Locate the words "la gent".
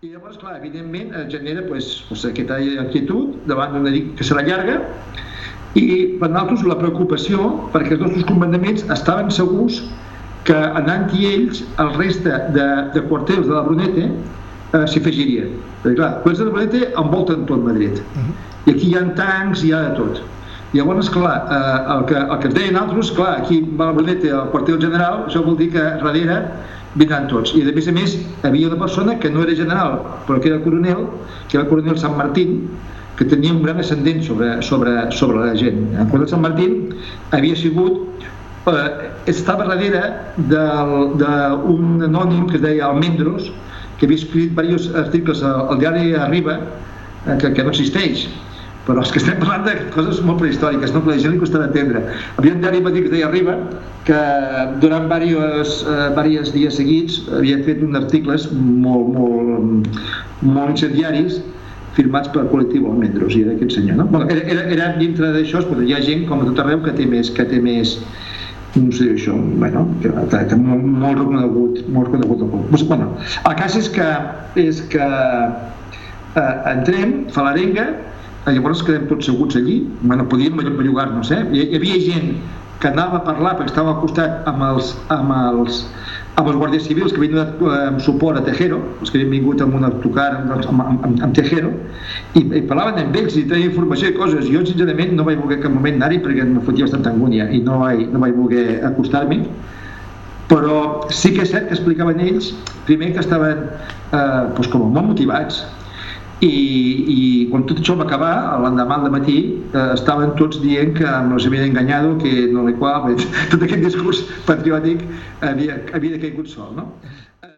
35.44-35.82, 51.12-51.36